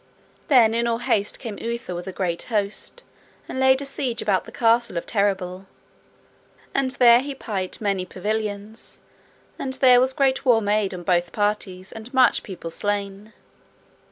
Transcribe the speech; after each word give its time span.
Then 0.47 0.73
in 0.73 0.87
all 0.87 0.97
haste 0.97 1.37
came 1.37 1.59
Uther 1.61 1.93
with 1.93 2.07
a 2.07 2.11
great 2.11 2.41
host, 2.49 3.03
and 3.47 3.59
laid 3.59 3.83
a 3.83 3.85
siege 3.85 4.19
about 4.19 4.45
the 4.45 4.51
castle 4.51 4.97
of 4.97 5.05
Terrabil. 5.05 5.67
And 6.73 6.89
there 6.93 7.19
he 7.19 7.35
pight 7.35 7.79
many 7.79 8.03
pavilions, 8.03 8.97
and 9.59 9.73
there 9.73 9.99
was 9.99 10.13
great 10.13 10.43
war 10.43 10.59
made 10.59 10.95
on 10.95 11.03
both 11.03 11.31
parties, 11.31 11.91
and 11.91 12.11
much 12.15 12.41
people 12.41 12.71
slain. 12.71 13.33